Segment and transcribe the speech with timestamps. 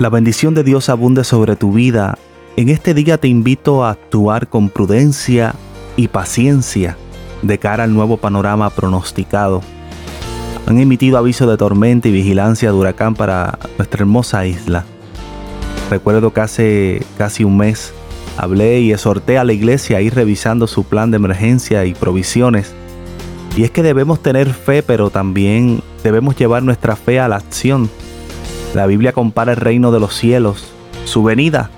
[0.00, 2.18] La bendición de Dios abunde sobre tu vida.
[2.56, 5.54] En este día te invito a actuar con prudencia
[5.96, 6.96] y paciencia
[7.42, 9.62] de cara al nuevo panorama pronosticado.
[10.66, 14.84] Han emitido aviso de tormenta y vigilancia de huracán para nuestra hermosa isla.
[15.90, 17.92] Recuerdo que hace casi un mes
[18.36, 22.74] hablé y exhorté a la iglesia a ir revisando su plan de emergencia y provisiones.
[23.56, 27.88] Y es que debemos tener fe, pero también debemos llevar nuestra fe a la acción
[28.74, 30.66] la Biblia compara el reino de los cielos,
[31.04, 31.70] su venida,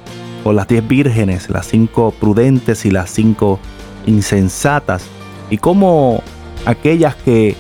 [0.43, 3.59] con las diez vírgenes, las cinco prudentes y las cinco
[4.07, 5.05] insensatas,
[5.51, 6.23] y cómo
[6.65, 7.57] aquellas que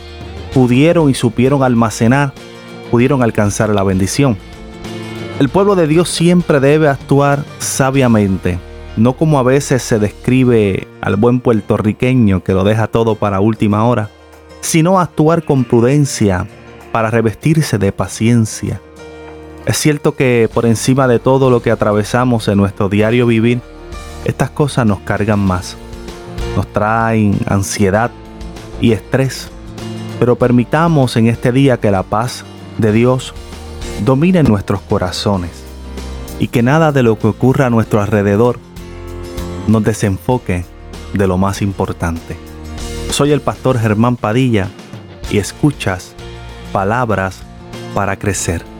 [0.55, 2.33] pudieron y supieron almacenar,
[2.91, 4.37] pudieron alcanzar la bendición.
[5.39, 8.59] El pueblo de Dios siempre debe actuar sabiamente,
[8.97, 13.85] no como a veces se describe al buen puertorriqueño que lo deja todo para última
[13.85, 14.09] hora,
[14.63, 16.47] sino actuar con prudencia
[16.91, 18.81] para revestirse de paciencia,
[19.67, 23.61] es cierto que por encima de todo lo que atravesamos en nuestro diario vivir,
[24.25, 25.77] estas cosas nos cargan más,
[26.55, 28.13] nos traen ansiedad
[28.81, 29.51] y estrés,
[30.21, 32.45] pero permitamos en este día que la paz
[32.79, 33.35] de Dios
[34.05, 35.51] domine nuestros corazones
[36.39, 38.61] y que nada de lo que ocurra a nuestro alrededor
[39.67, 40.65] nos desenfoque
[41.13, 42.37] de lo más importante.
[43.11, 44.69] Soy el pastor Germán Padilla
[45.29, 46.15] y escuchas
[46.73, 47.43] palabras
[47.95, 48.76] para crecer.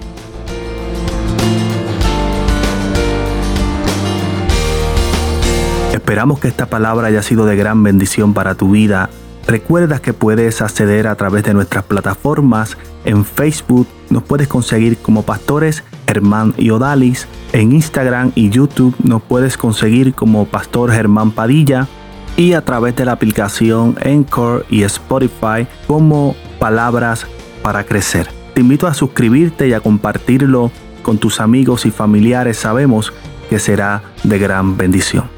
[6.07, 9.11] Esperamos que esta palabra haya sido de gran bendición para tu vida.
[9.45, 12.79] Recuerda que puedes acceder a través de nuestras plataformas.
[13.05, 17.27] En Facebook nos puedes conseguir como pastores Germán y Odalis.
[17.53, 21.89] En Instagram y YouTube nos puedes conseguir como Pastor Germán Padilla.
[22.37, 27.27] Y a través de la aplicación Encore y Spotify como Palabras
[27.65, 28.29] para Crecer.
[28.55, 30.71] Te invito a suscribirte y a compartirlo
[31.03, 32.59] con tus amigos y familiares.
[32.59, 33.13] Sabemos
[33.51, 35.36] que será de gran bendición.